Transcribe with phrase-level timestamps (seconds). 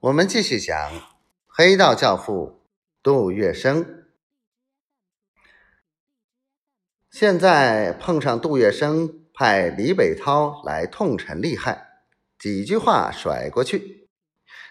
[0.00, 0.92] 我们继续讲
[1.46, 2.62] 黑道教父
[3.02, 3.84] 杜月笙。
[7.10, 11.86] 现在碰上杜月笙派李北涛来痛陈利害，
[12.38, 14.08] 几句话甩过去，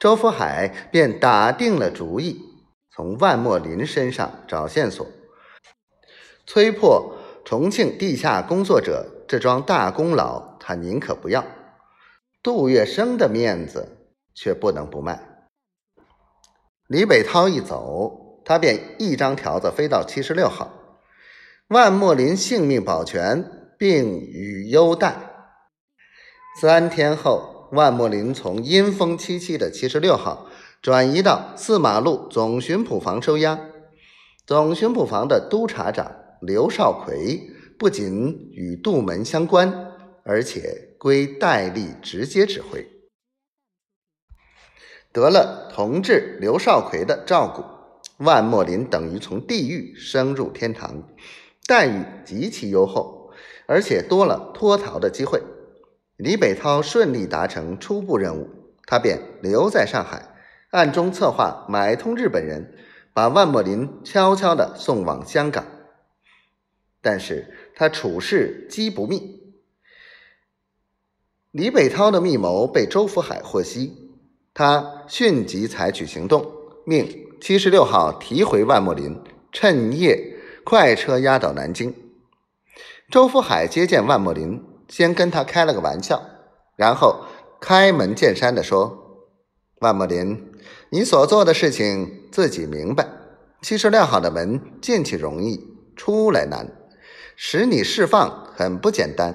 [0.00, 2.40] 周福海便打定了主意，
[2.90, 5.06] 从万墨林身上找线索，
[6.44, 11.46] 催破重庆地下工作者这桩大功劳，他宁可不要。
[12.42, 14.00] 杜月笙的面子。
[14.34, 15.48] 却不能不卖。
[16.88, 20.70] 李北涛一走，他便一张条子飞到七十六号，
[21.68, 23.44] 万墨林性命保全，
[23.78, 25.16] 并予优待。
[26.60, 30.48] 三天后，万墨林从阴风凄凄的七十六号
[30.82, 33.58] 转移到四马路总巡捕房收押。
[34.46, 37.40] 总巡捕房的督察长刘少奎
[37.78, 39.92] 不仅与杜门相关，
[40.24, 42.86] 而且归戴笠直接指挥。
[45.12, 51.02] 得了同志刘少奎的照顾，万墨林等于从地狱升入天堂，
[51.66, 53.30] 待遇极其优厚，
[53.66, 55.42] 而且多了脱逃的机会。
[56.16, 58.48] 李北涛顺利达成初步任务，
[58.86, 60.34] 他便留在上海，
[60.70, 62.74] 暗中策划买通日本人，
[63.12, 65.66] 把万墨林悄悄地送往香港。
[67.02, 69.42] 但是他处事机不密，
[71.50, 74.01] 李北涛的密谋被周福海获悉。
[74.54, 76.46] 他迅即采取行动，
[76.84, 77.08] 命
[77.40, 79.18] 七十六号提回万墨林，
[79.50, 81.94] 趁夜快车押到南京。
[83.10, 86.22] 周福海接见万墨林，先跟他开了个玩笑，
[86.76, 87.24] 然后
[87.62, 89.24] 开门见山地说
[89.80, 90.52] ：“万墨林，
[90.90, 93.08] 你所做的事情自己明白。
[93.62, 96.70] 七十六号的门进去容易，出来难，
[97.36, 99.34] 使你释放很不简单。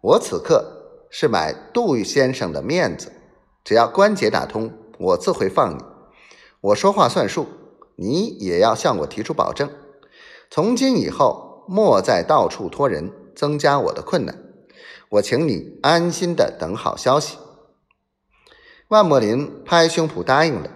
[0.00, 3.12] 我此刻是买杜先生的面子。”
[3.66, 5.82] 只要关节打通，我自会放你。
[6.60, 7.48] 我说话算数，
[7.96, 9.68] 你也要向我提出保证。
[10.48, 14.38] 从今以后，莫再到处托人，增加我的困难。
[15.08, 17.38] 我请你安心的等好消息。
[18.86, 20.70] 万墨林拍胸脯答应了。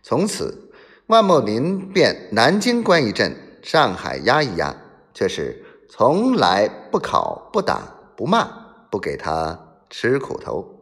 [0.00, 0.70] 从此，
[1.08, 4.76] 万墨林便南京关一阵，上海压一压，
[5.12, 7.80] 却是从来不考、不打、
[8.16, 8.48] 不骂，
[8.88, 9.58] 不给他
[9.90, 10.73] 吃苦头。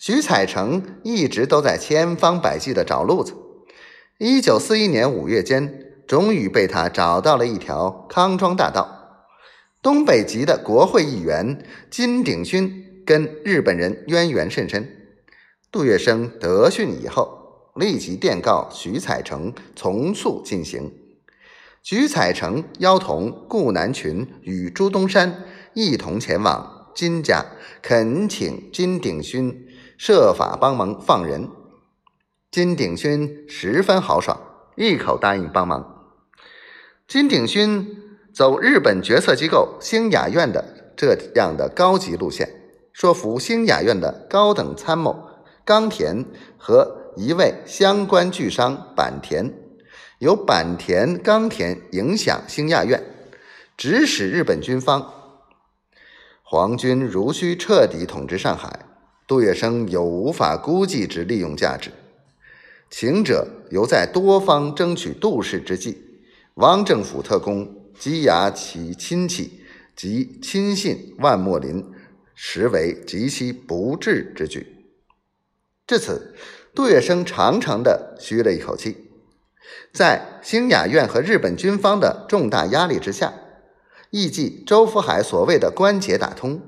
[0.00, 3.34] 徐彩成一直都在千方百计的找路子。
[4.16, 9.26] 一九四一年五月间，终于被他找到了一条康庄大道。
[9.82, 14.88] 东北籍的国会议员金鼎勋跟日本人渊源甚深。
[15.70, 20.90] 杜月笙得讯以后，立即电告徐彩成从速进行。
[21.82, 25.44] 徐彩成邀同顾南群与朱东山
[25.74, 27.44] 一同前往金家，
[27.82, 29.66] 恳请金鼎勋。
[30.02, 31.50] 设法帮忙放人，
[32.50, 34.40] 金鼎勋十分豪爽，
[34.74, 36.14] 一口答应帮忙。
[37.06, 42.48] 金鼎勋走日本决策机构兴雅院的这样的高级路线，
[42.94, 45.22] 说服兴雅院的高等参谋
[45.66, 46.24] 冈田
[46.56, 49.52] 和一位相关巨商坂田，
[50.20, 53.04] 由坂田、冈田影响兴亚院，
[53.76, 55.12] 指使日本军方，
[56.42, 58.86] 皇军如需彻底统治上海。
[59.30, 61.92] 杜月笙有无法估计之利用价值，
[62.90, 66.02] 情者犹在多方争取杜氏之际，
[66.54, 69.60] 汪政府特工羁押其亲戚
[69.94, 71.92] 及亲信万墨林，
[72.34, 74.66] 实为极其不智之举。
[75.86, 76.34] 至此，
[76.74, 78.96] 杜月笙长长的吁了一口气。
[79.92, 83.32] 在兴雅院和日本军方的重大压力之下，
[84.10, 86.60] 亦即周福海所谓的关节打通。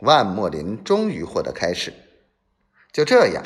[0.00, 1.92] 万墨林终于获得开始。
[2.92, 3.44] 就这样，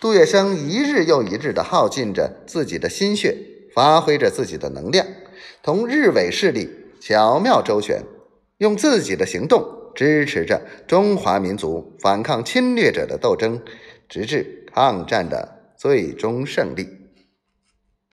[0.00, 3.36] 杜月笙一日又一日地耗尽着自己的心血，
[3.74, 5.06] 发挥着自己的能量，
[5.62, 6.70] 同日伪势力
[7.00, 8.02] 巧妙周旋，
[8.58, 13.60] 用自己的行动支持着中华民族反抗侵略者的斗争，
[14.08, 17.05] 直至抗战的最终胜利。